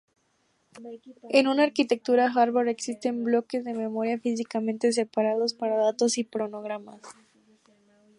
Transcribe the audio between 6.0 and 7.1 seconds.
y programas.